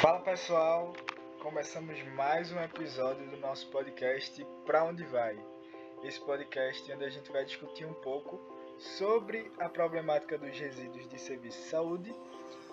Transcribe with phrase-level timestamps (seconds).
[0.00, 0.92] Fala pessoal,
[1.40, 5.36] começamos mais um episódio do nosso podcast Pra Onde Vai?
[6.04, 8.38] Esse podcast onde a gente vai discutir um pouco
[8.78, 12.14] sobre a problemática dos resíduos de serviço de saúde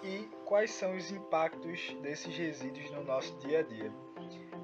[0.04, 3.92] e quais são os impactos desses resíduos no nosso dia a dia.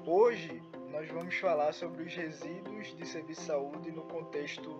[0.06, 4.70] Hoje nós vamos falar sobre os resíduos de serviço de saúde no contexto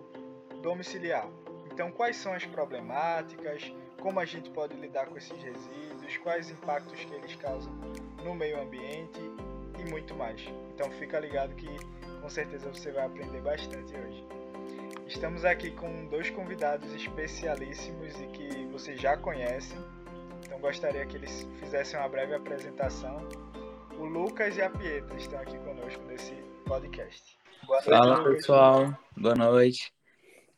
[0.61, 1.27] domiciliar.
[1.65, 7.03] Então, quais são as problemáticas, como a gente pode lidar com esses resíduos, quais impactos
[7.03, 7.71] que eles causam
[8.23, 9.19] no meio ambiente
[9.79, 10.41] e muito mais.
[10.73, 11.67] Então, fica ligado que
[12.21, 14.25] com certeza você vai aprender bastante hoje.
[15.07, 19.77] Estamos aqui com dois convidados especialíssimos e que você já conhecem.
[20.45, 23.27] Então, gostaria que eles fizessem uma breve apresentação.
[23.99, 26.33] O Lucas e a Pietra estão aqui conosco nesse
[26.65, 27.37] podcast.
[27.65, 28.35] Boa noite, Fala, Lucas.
[28.35, 28.97] pessoal.
[29.15, 30.02] Boa noite.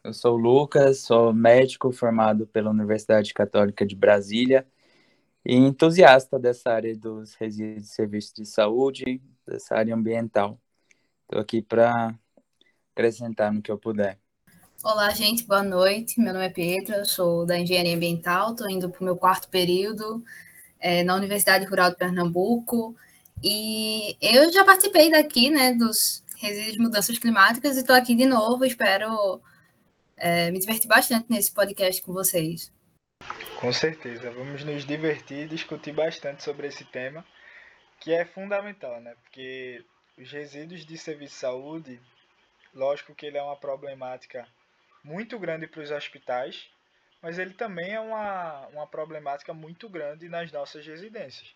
[0.06, 4.64] Eu sou o Lucas, sou médico formado pela Universidade Católica de Brasília
[5.44, 10.62] e entusiasta dessa área dos resíduos de serviços de saúde, dessa área ambiental.
[11.24, 12.14] Estou aqui para
[12.94, 14.20] acrescentar no que eu puder.
[14.84, 16.22] Olá, gente, boa noite.
[16.22, 20.24] Meu nome é Pedro, sou da Engenharia Ambiental, estou indo para o meu quarto período
[20.80, 22.96] é, na Universidade Rural de Pernambuco.
[23.44, 28.28] E eu já participei daqui, né, dos resíduos de mudanças climáticas e estou aqui de
[28.28, 28.66] novo.
[28.66, 29.42] Espero
[30.18, 32.72] é, me diverti bastante nesse podcast com vocês.
[33.60, 37.26] Com certeza, vamos nos divertir e discutir bastante sobre esse tema,
[38.00, 39.16] que é fundamental, né?
[39.24, 39.84] Porque
[40.18, 42.02] os resíduos de serviço de saúde,
[42.74, 44.48] lógico que ele é uma problemática
[45.04, 46.70] muito grande para os hospitais,
[47.22, 51.54] mas ele também é uma, uma problemática muito grande nas nossas residências.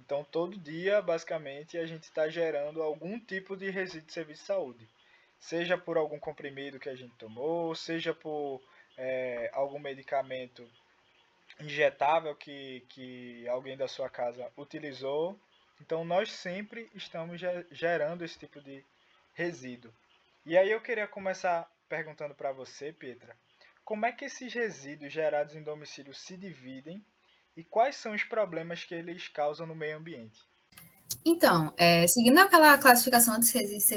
[0.00, 4.46] Então, todo dia, basicamente, a gente está gerando algum tipo de resíduo de serviço de
[4.46, 4.88] saúde
[5.44, 8.62] seja por algum comprimido que a gente tomou, seja por
[8.96, 10.66] é, algum medicamento
[11.60, 15.38] injetável que, que alguém da sua casa utilizou.
[15.82, 17.38] Então nós sempre estamos
[17.70, 18.82] gerando esse tipo de
[19.34, 19.92] resíduo.
[20.46, 23.36] E aí eu queria começar perguntando para você, Petra,
[23.84, 27.04] como é que esses resíduos gerados em domicílio se dividem
[27.54, 30.40] e quais são os problemas que eles causam no meio ambiente?
[31.24, 33.94] Então, é, seguindo aquela classificação de serviço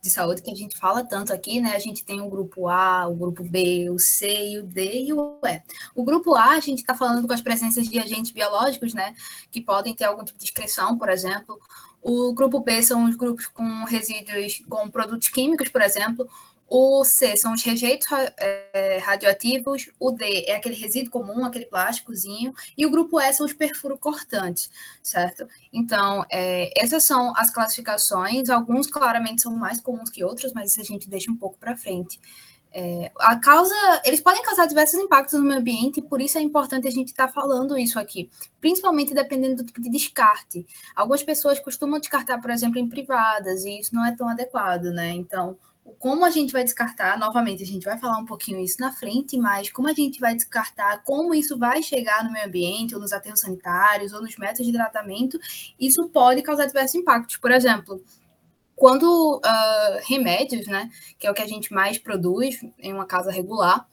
[0.00, 1.74] de saúde que a gente fala tanto aqui, né?
[1.74, 5.38] A gente tem o grupo A, o grupo B, o C, o D e o
[5.44, 5.62] E.
[5.94, 9.14] O grupo A, a gente está falando com as presenças de agentes biológicos, né?
[9.50, 11.58] Que podem ter algum tipo de excreção, por exemplo.
[12.00, 16.28] O grupo B são os grupos com resíduos com produtos químicos, por exemplo.
[16.68, 18.06] O C são os rejeitos
[18.36, 23.46] é, radioativos, o D é aquele resíduo comum, aquele plásticozinho, e o grupo E são
[23.46, 23.54] os
[23.98, 24.70] cortantes,
[25.02, 25.48] certo?
[25.72, 30.80] Então, é, essas são as classificações, alguns claramente são mais comuns que outros, mas isso
[30.80, 32.20] a gente deixa um pouco para frente.
[32.70, 33.74] É, a causa,
[34.04, 37.08] eles podem causar diversos impactos no meio ambiente, e por isso é importante a gente
[37.08, 38.28] estar tá falando isso aqui,
[38.60, 40.66] principalmente dependendo do tipo de descarte.
[40.94, 45.12] Algumas pessoas costumam descartar, por exemplo, em privadas, e isso não é tão adequado, né?
[45.12, 45.56] Então,
[45.98, 49.36] como a gente vai descartar, novamente, a gente vai falar um pouquinho isso na frente,
[49.36, 53.12] mas como a gente vai descartar, como isso vai chegar no meio ambiente, ou nos
[53.12, 55.38] aterros sanitários, ou nos métodos de tratamento,
[55.78, 57.36] isso pode causar diversos impactos.
[57.36, 58.02] Por exemplo,
[58.74, 63.30] quando uh, remédios, né, que é o que a gente mais produz em uma casa
[63.30, 63.86] regular,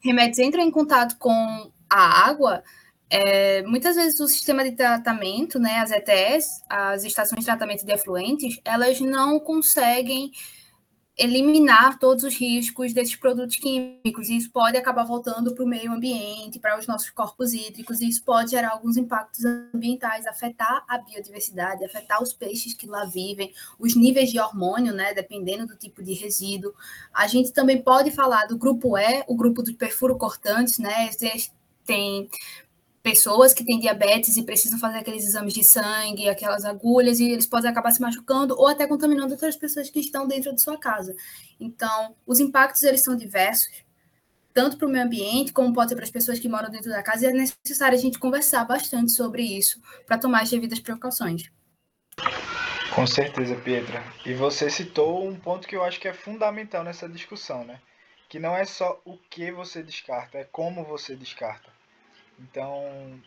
[0.00, 2.62] remédios entram em contato com a água,
[3.10, 7.92] é, muitas vezes o sistema de tratamento, né, as ETS, as estações de tratamento de
[7.92, 10.30] efluentes, elas não conseguem
[11.20, 15.92] eliminar todos os riscos desses produtos químicos, e isso pode acabar voltando para o meio
[15.92, 20.96] ambiente, para os nossos corpos hídricos, e isso pode gerar alguns impactos ambientais, afetar a
[20.96, 26.02] biodiversidade, afetar os peixes que lá vivem, os níveis de hormônio, né, dependendo do tipo
[26.02, 26.72] de resíduo.
[27.12, 29.76] A gente também pode falar do grupo E, o grupo dos
[30.18, 31.10] cortantes, né,
[31.84, 32.30] tem
[33.10, 37.46] pessoas que têm diabetes e precisam fazer aqueles exames de sangue, aquelas agulhas, e eles
[37.46, 41.16] podem acabar se machucando ou até contaminando outras pessoas que estão dentro de sua casa.
[41.58, 43.82] Então, os impactos eles são diversos,
[44.54, 47.02] tanto para o meio ambiente, como pode ser para as pessoas que moram dentro da
[47.02, 51.50] casa, e é necessário a gente conversar bastante sobre isso para tomar as devidas precauções.
[52.94, 54.04] Com certeza, Pietra.
[54.24, 57.80] E você citou um ponto que eu acho que é fundamental nessa discussão, né?
[58.28, 61.79] Que não é só o que você descarta, é como você descarta.
[62.40, 63.20] Então,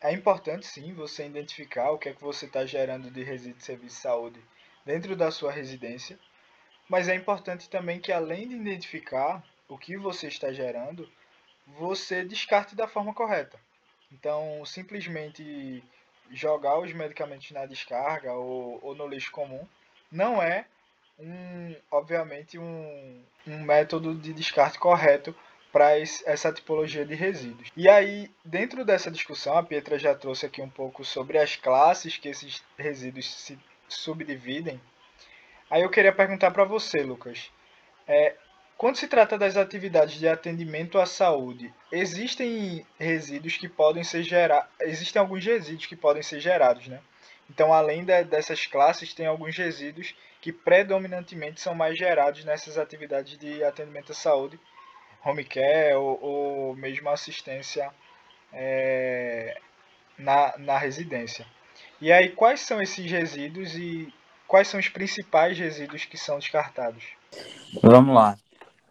[0.00, 3.64] é importante sim você identificar o que é que você está gerando de resíduo de
[3.64, 4.40] serviço de saúde
[4.86, 6.18] dentro da sua residência,
[6.88, 11.08] mas é importante também que além de identificar o que você está gerando,
[11.66, 13.58] você descarte da forma correta.
[14.12, 15.82] Então, simplesmente
[16.30, 19.66] jogar os medicamentos na descarga ou, ou no lixo comum
[20.10, 20.66] não é
[21.18, 25.34] um, obviamente, um, um método de descarte correto
[25.72, 27.70] para essa tipologia de resíduos.
[27.76, 32.16] E aí, dentro dessa discussão, a Pietra já trouxe aqui um pouco sobre as classes
[32.16, 33.58] que esses resíduos se
[33.88, 34.80] subdividem.
[35.70, 37.50] Aí eu queria perguntar para você, Lucas.
[38.06, 38.34] É,
[38.76, 44.68] quando se trata das atividades de atendimento à saúde, existem resíduos que podem ser gerados,
[44.80, 47.00] existem alguns resíduos que podem ser gerados, né?
[47.50, 53.36] Então, além de, dessas classes, tem alguns resíduos que predominantemente são mais gerados nessas atividades
[53.36, 54.58] de atendimento à saúde,
[55.24, 57.90] home care ou, ou mesmo assistência
[58.52, 59.58] é,
[60.18, 61.46] na, na residência.
[62.00, 64.12] E aí, quais são esses resíduos e
[64.46, 67.04] quais são os principais resíduos que são descartados?
[67.82, 68.36] Vamos lá.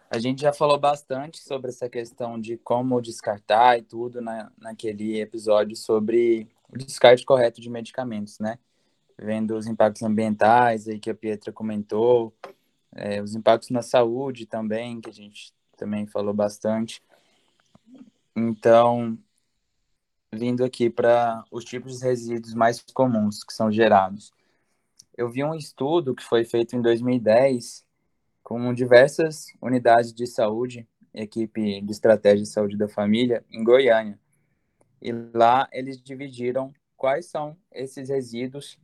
[0.09, 5.19] A gente já falou bastante sobre essa questão de como descartar e tudo na, naquele
[5.19, 8.57] episódio sobre o descarte correto de medicamentos, né?
[9.17, 12.33] Vendo os impactos ambientais aí que a Pietra comentou,
[12.95, 17.01] é, os impactos na saúde também, que a gente também falou bastante.
[18.35, 19.17] Então,
[20.31, 24.31] vindo aqui para os tipos de resíduos mais comuns que são gerados.
[25.17, 27.85] Eu vi um estudo que foi feito em 2010
[28.43, 34.19] com diversas unidades de saúde, equipe de estratégia de saúde da família, em Goiânia.
[35.01, 38.77] E lá eles dividiram quais são esses resíduos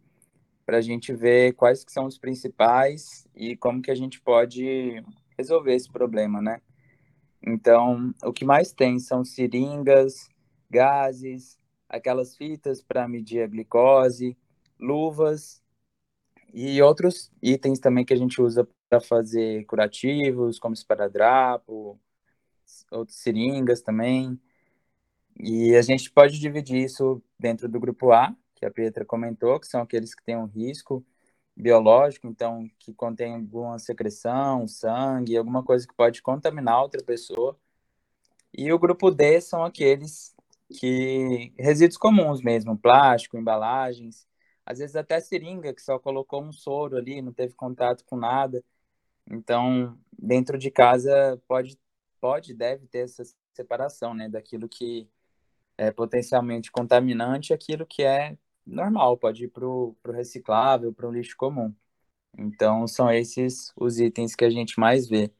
[0.65, 5.03] para a gente ver quais que são os principais e como que a gente pode
[5.37, 6.61] resolver esse problema, né?
[7.45, 10.27] Então, o que mais tem são seringas,
[10.69, 14.35] gases, aquelas fitas para medir a glicose,
[14.79, 15.63] luvas
[16.53, 21.99] e outros itens também que a gente usa para fazer curativos, como esparadrapo,
[22.91, 24.39] outras seringas também.
[25.39, 29.67] E a gente pode dividir isso dentro do grupo A, que a Pietra comentou, que
[29.67, 31.05] são aqueles que têm um risco
[31.55, 37.57] biológico, então que contém alguma secreção, sangue, alguma coisa que pode contaminar outra pessoa.
[38.53, 40.35] E o grupo D são aqueles
[40.79, 44.27] que resíduos comuns mesmo, plástico, embalagens,
[44.65, 48.63] às vezes até seringa que só colocou um soro ali, não teve contato com nada.
[49.29, 51.77] Então, dentro de casa pode
[52.19, 53.23] pode deve ter essa
[53.53, 55.07] separação, né, daquilo que
[55.77, 61.35] é potencialmente contaminante aquilo que é normal, pode ir para o reciclável, para o lixo
[61.37, 61.73] comum.
[62.37, 65.31] Então, são esses os itens que a gente mais vê.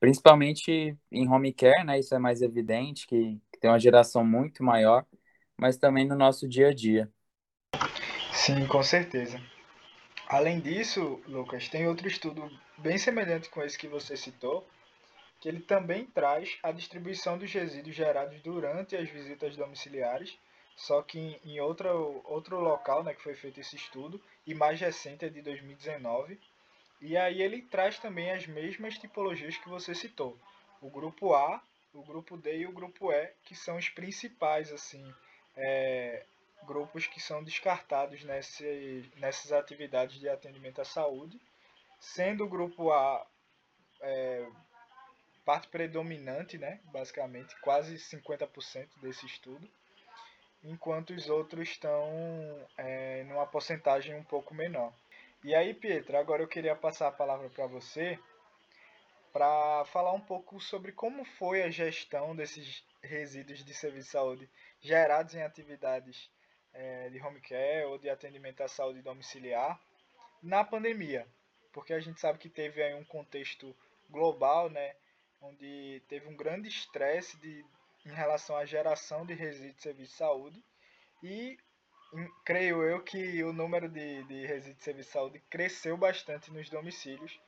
[0.00, 1.98] Principalmente em home care, né?
[1.98, 5.06] Isso é mais evidente, que, que tem uma geração muito maior,
[5.56, 7.10] mas também no nosso dia a dia.
[8.32, 9.40] Sim, com certeza.
[10.28, 14.66] Além disso, Lucas, tem outro estudo bem semelhante com esse que você citou,
[15.40, 20.38] que ele também traz a distribuição dos resíduos gerados durante as visitas domiciliares,
[20.76, 25.24] só que em outro, outro local né, que foi feito esse estudo, e mais recente
[25.24, 26.38] é de 2019.
[27.00, 30.38] E aí ele traz também as mesmas tipologias que você citou.
[30.80, 31.62] O grupo A,
[31.94, 35.14] o grupo D e o grupo E, que são os principais assim
[35.56, 36.26] é,
[36.64, 41.40] grupos que são descartados nesse, nessas atividades de atendimento à saúde,
[41.98, 43.26] sendo o grupo A
[44.02, 44.46] é,
[45.44, 49.66] parte predominante, né, basicamente, quase 50% desse estudo,
[50.66, 52.08] enquanto os outros estão
[52.76, 54.92] é, numa porcentagem um pouco menor.
[55.44, 58.18] E aí, Pietra, agora eu queria passar a palavra para você
[59.32, 64.50] para falar um pouco sobre como foi a gestão desses resíduos de serviço de saúde
[64.80, 66.30] gerados em atividades
[66.72, 69.78] é, de home care ou de atendimento à saúde domiciliar
[70.42, 71.26] na pandemia,
[71.72, 73.76] porque a gente sabe que teve aí um contexto
[74.08, 74.94] global, né,
[75.40, 77.64] onde teve um grande estresse de,
[78.06, 80.64] em relação à geração de resíduos de serviço de saúde
[81.22, 81.58] e
[82.44, 86.70] creio eu que o número de, de resíduos de serviço de saúde cresceu bastante nos
[86.70, 87.38] domicílios,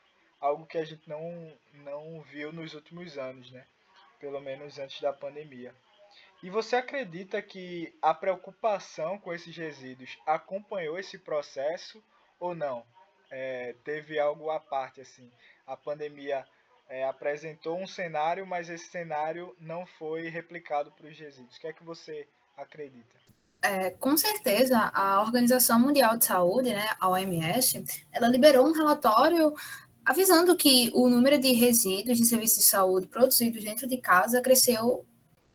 [0.41, 3.65] algo que a gente não, não viu nos últimos anos, né?
[4.19, 5.73] pelo menos antes da pandemia.
[6.43, 12.03] E você acredita que a preocupação com esses resíduos acompanhou esse processo
[12.39, 12.85] ou não?
[13.31, 15.31] É, teve algo à parte assim?
[15.67, 16.47] A pandemia
[16.89, 21.57] é, apresentou um cenário, mas esse cenário não foi replicado para os resíduos.
[21.57, 22.27] O que é que você
[22.57, 23.19] acredita?
[23.61, 29.53] É, com certeza, a Organização Mundial de Saúde, né, a OMS, ela liberou um relatório
[30.05, 35.05] avisando que o número de resíduos de serviços de saúde produzidos dentro de casa cresceu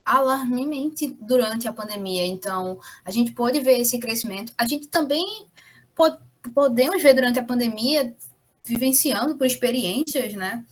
[0.05, 2.25] alarmemente durante a pandemia.
[2.25, 4.53] Então, a gente pôde ver esse crescimento.
[4.57, 5.47] A gente também
[5.95, 6.17] pode,
[6.53, 8.15] podemos ver durante a pandemia,
[8.63, 10.63] vivenciando por experiências, né?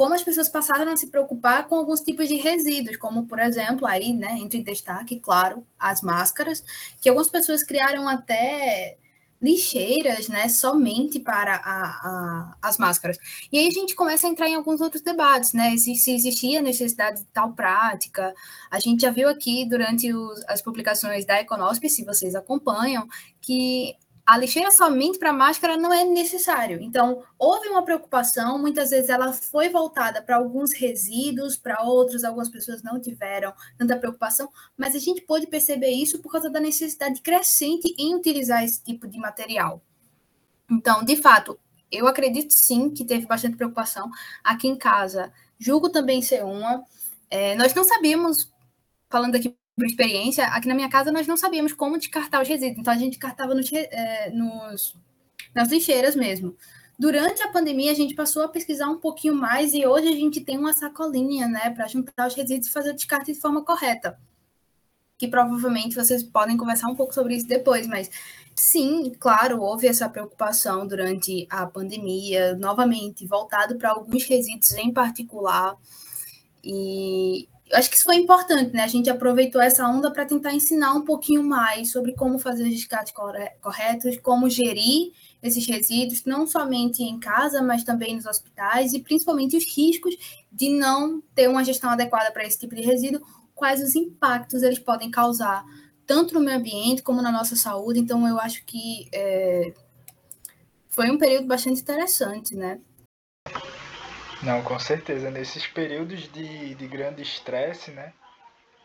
[0.00, 3.86] Como as pessoas passaram a se preocupar com alguns tipos de resíduos, como, por exemplo,
[3.86, 6.64] aí, né, entre destaque, claro, as máscaras,
[7.02, 8.96] que algumas pessoas criaram até
[9.42, 13.18] lixeiras, né, somente para a, a, as máscaras.
[13.52, 16.62] E aí a gente começa a entrar em alguns outros debates, né, se, se existia
[16.62, 18.34] necessidade de tal prática.
[18.70, 23.06] A gente já viu aqui durante os, as publicações da Econosp, se vocês acompanham,
[23.38, 23.94] que
[24.30, 26.80] a lixeira somente para máscara não é necessário.
[26.80, 32.48] Então, houve uma preocupação, muitas vezes ela foi voltada para alguns resíduos, para outros, algumas
[32.48, 37.20] pessoas não tiveram tanta preocupação, mas a gente pôde perceber isso por causa da necessidade
[37.20, 39.82] crescente em utilizar esse tipo de material.
[40.70, 41.58] Então, de fato,
[41.90, 44.08] eu acredito sim que teve bastante preocupação
[44.44, 45.32] aqui em casa.
[45.58, 46.84] Julgo também ser uma.
[47.28, 48.48] É, nós não sabíamos,
[49.08, 52.80] falando aqui por experiência, aqui na minha casa nós não sabíamos como descartar os resíduos,
[52.80, 54.94] então a gente descartava nos, é, nos,
[55.54, 56.54] nas lixeiras mesmo.
[56.98, 60.42] Durante a pandemia, a gente passou a pesquisar um pouquinho mais e hoje a gente
[60.42, 64.20] tem uma sacolinha, né, para juntar os resíduos e fazer o descarte de forma correta.
[65.16, 68.10] Que provavelmente vocês podem conversar um pouco sobre isso depois, mas
[68.54, 75.74] sim, claro, houve essa preocupação durante a pandemia, novamente, voltado para alguns resíduos em particular.
[76.62, 78.82] E eu acho que isso foi importante, né?
[78.82, 82.70] A gente aproveitou essa onda para tentar ensinar um pouquinho mais sobre como fazer os
[82.70, 83.14] descartes
[83.60, 89.56] corretos, como gerir esses resíduos, não somente em casa, mas também nos hospitais, e principalmente
[89.56, 90.16] os riscos
[90.50, 93.22] de não ter uma gestão adequada para esse tipo de resíduo,
[93.54, 95.64] quais os impactos eles podem causar,
[96.04, 98.00] tanto no meio ambiente como na nossa saúde.
[98.00, 99.72] Então, eu acho que é,
[100.88, 102.80] foi um período bastante interessante, né?
[104.42, 105.30] Não, com certeza.
[105.30, 108.14] Nesses períodos de, de grande estresse, né?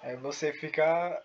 [0.03, 1.23] É, você fica,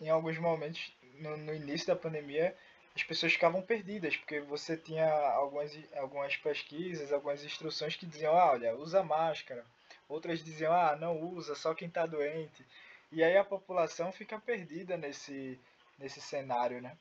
[0.00, 2.56] em alguns momentos, no, no, início da pandemia,
[2.94, 8.52] as pessoas ficavam perdidas, porque você tinha algumas, algumas pesquisas, algumas instruções que diziam, ah,
[8.52, 9.62] olha, usa máscara.
[10.08, 12.64] Outras diziam, ah, não usa, só quem está doente.
[13.12, 15.60] E aí a população fica perdida nesse,
[15.98, 16.96] nesse cenário, né?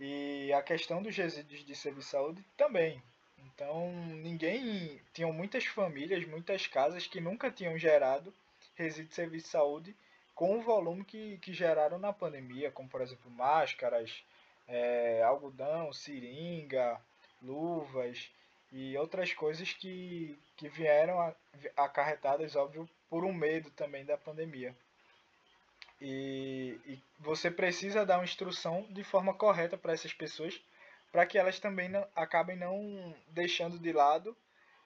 [0.00, 3.02] E a questão dos resíduos de serviço de saúde também.
[3.46, 5.00] Então, ninguém.
[5.12, 8.32] Tinham muitas famílias, muitas casas que nunca tinham gerado
[8.74, 9.96] resíduo de serviço de saúde
[10.34, 14.24] com o volume que, que geraram na pandemia, como por exemplo máscaras,
[14.66, 17.00] é, algodão, seringa,
[17.40, 18.30] luvas
[18.72, 21.32] e outras coisas que, que vieram
[21.76, 24.74] acarretadas, óbvio, por um medo também da pandemia.
[26.00, 30.60] E, e você precisa dar uma instrução de forma correta para essas pessoas
[31.14, 34.36] para que elas também não, acabem não deixando de lado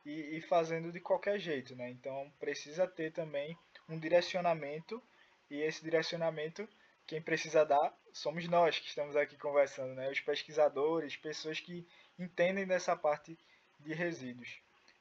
[0.05, 1.89] e, e, fazendo de qualquer jeito, né?
[1.89, 3.57] Então precisa ter também
[3.89, 5.03] um direcionamento
[5.51, 6.69] e esse direcionamento
[7.07, 10.11] quem precisa dar somos nós que estamos aqui conversando, né?
[10.11, 13.39] Os pesquisadores, pessoas que entendem dessa parte
[13.81, 14.61] de resíduos,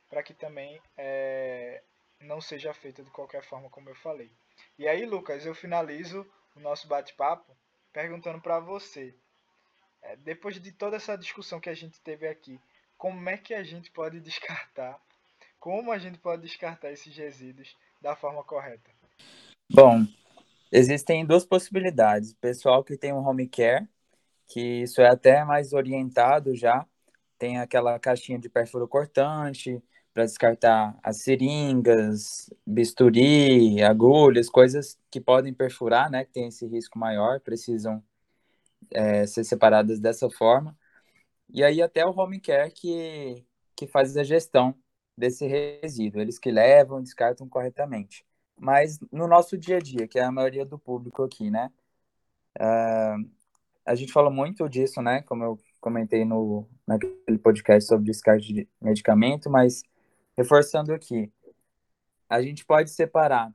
[0.09, 1.83] para que também é,
[2.21, 4.31] não seja feita de qualquer forma, como eu falei.
[4.79, 7.53] E aí, Lucas, eu finalizo o nosso bate-papo
[7.91, 9.13] perguntando para você
[10.23, 12.59] depois de toda essa discussão que a gente teve aqui,
[12.97, 14.99] como é que a gente pode descartar,
[15.59, 18.89] como a gente pode descartar esses resíduos da forma correta?
[19.71, 20.05] Bom,
[20.71, 22.33] existem duas possibilidades.
[22.33, 23.87] Pessoal que tem um home care,
[24.47, 26.85] que isso é até mais orientado já,
[27.37, 29.81] tem aquela caixinha de perfuro cortante
[30.13, 36.97] para descartar as seringas, bisturi, agulhas, coisas que podem perfurar, né, que tem esse risco
[36.97, 38.03] maior, precisam
[38.91, 40.77] é, ser separadas dessa forma.
[41.49, 44.75] E aí até o home care que, que faz a gestão
[45.17, 48.25] desse resíduo, eles que levam, descartam corretamente.
[48.55, 51.71] Mas no nosso dia a dia, que é a maioria do público aqui, né?
[52.59, 53.29] Uh,
[53.85, 55.21] a gente fala muito disso, né?
[55.23, 59.83] Como eu comentei no naquele podcast sobre descarte de medicamento, mas
[60.35, 61.31] reforçando aqui,
[62.29, 63.53] a gente pode separar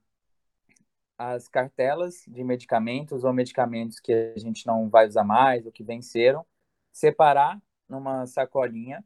[1.18, 5.84] as cartelas de medicamentos ou medicamentos que a gente não vai usar mais ou que
[5.84, 6.44] venceram,
[6.92, 9.04] separar numa sacolinha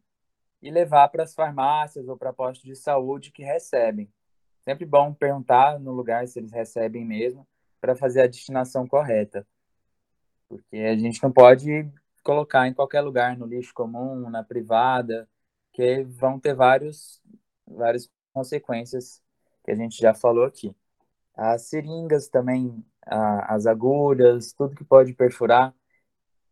[0.62, 4.10] e levar para as farmácias ou para postos de saúde que recebem.
[4.60, 7.46] Sempre bom perguntar no lugar se eles recebem mesmo
[7.80, 9.46] para fazer a destinação correta.
[10.48, 11.88] Porque a gente não pode
[12.22, 15.28] colocar em qualquer lugar, no lixo comum, na privada,
[15.72, 17.22] que vão ter vários,
[17.66, 19.22] várias consequências
[19.64, 20.74] que a gente já falou aqui
[21.36, 25.74] as seringas também, as agulhas, tudo que pode perfurar.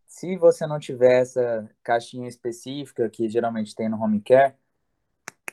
[0.06, 4.54] Se você não tiver essa caixinha específica que geralmente tem no home care,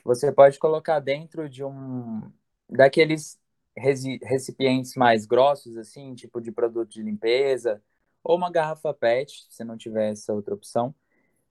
[0.04, 2.30] você pode colocar dentro de um
[2.68, 3.40] daqueles
[3.74, 7.82] recipientes mais grossos, assim, tipo de produto de limpeza,
[8.22, 10.94] ou uma garrafa PET, se não tiver essa outra opção,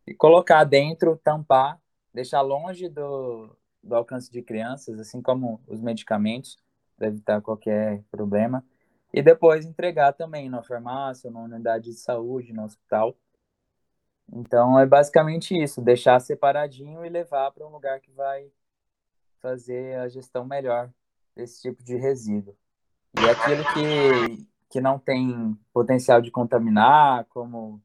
[0.06, 1.80] e colocar dentro, tampar,
[2.14, 6.58] deixar longe do, do alcance de crianças, assim como os medicamentos,
[6.98, 8.64] para evitar qualquer problema.
[9.14, 13.16] E depois entregar também na farmácia, na unidade de saúde, no hospital.
[14.32, 18.50] Então é basicamente isso, deixar separadinho e levar para um lugar que vai
[19.40, 20.90] fazer a gestão melhor
[21.36, 22.56] desse tipo de resíduo.
[23.20, 27.82] E aquilo que, que não tem potencial de contaminar, como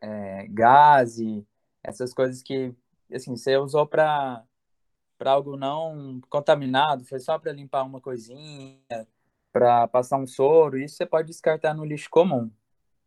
[0.00, 1.46] é, gás e
[1.82, 2.74] essas coisas que
[3.12, 4.42] assim, você usou para
[5.24, 8.78] para algo não contaminado, foi só para limpar uma coisinha,
[9.50, 12.50] para passar um soro, isso você pode descartar no lixo comum.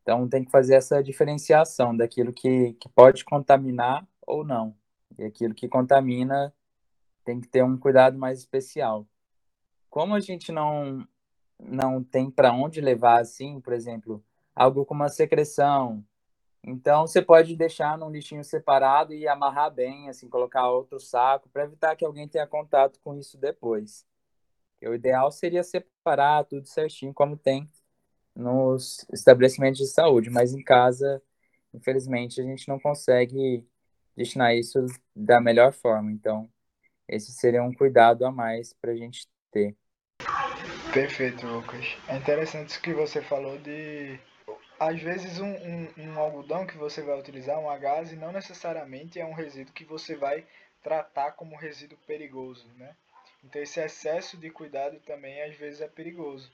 [0.02, 4.76] Então tem que fazer essa diferenciação daquilo que, que pode contaminar ou não.
[5.16, 6.52] E aquilo que contamina
[7.24, 9.08] tem que ter um cuidado mais especial.
[9.88, 11.08] Como a gente não
[11.60, 14.24] não tem para onde levar assim, por exemplo,
[14.56, 16.04] algo como a secreção,
[16.68, 21.64] então você pode deixar num lixinho separado e amarrar bem, assim, colocar outro saco para
[21.64, 24.06] evitar que alguém tenha contato com isso depois.
[24.84, 27.72] O ideal seria separar tudo certinho como tem
[28.36, 31.24] nos estabelecimentos de saúde, mas em casa,
[31.74, 33.66] infelizmente, a gente não consegue
[34.14, 36.12] destinar isso da melhor forma.
[36.12, 36.50] Então,
[37.08, 39.74] esse seria um cuidado a mais para a gente ter.
[40.94, 41.98] Perfeito, Lucas.
[42.10, 44.20] É interessante isso que você falou de.
[44.79, 49.25] Às vezes, um, um, um algodão que você vai utilizar, um agase, não necessariamente é
[49.25, 50.46] um resíduo que você vai
[50.84, 52.96] tratar como resíduo perigoso, né?
[53.43, 56.51] Então, esse excesso de cuidado também às vezes é perigoso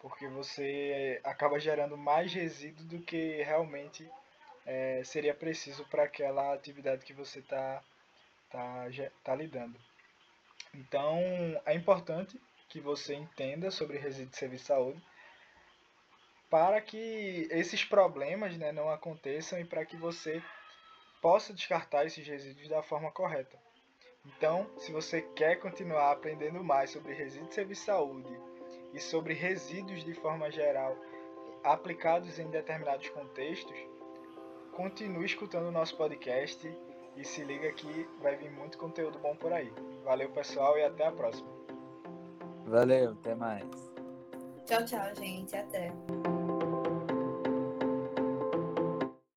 [0.00, 4.10] porque você acaba gerando mais resíduo do que realmente
[4.66, 7.82] é, seria preciso para aquela atividade que você está
[8.50, 8.86] tá,
[9.22, 9.78] tá lidando.
[10.74, 11.18] Então,
[11.66, 15.02] é importante que você entenda sobre resíduo de serviço de saúde
[16.50, 20.42] para que esses problemas né, não aconteçam e para que você
[21.22, 23.56] possa descartar esses resíduos da forma correta.
[24.26, 28.40] Então, se você quer continuar aprendendo mais sobre resíduo de serviço de saúde
[28.92, 30.96] e sobre resíduos de forma geral
[31.62, 33.76] aplicados em determinados contextos,
[34.72, 36.70] continue escutando o nosso podcast
[37.16, 39.72] e se liga que vai vir muito conteúdo bom por aí.
[40.04, 41.48] Valeu, pessoal, e até a próxima.
[42.66, 43.64] Valeu, até mais.
[44.66, 45.56] Tchau, tchau, gente.
[45.56, 45.92] Até.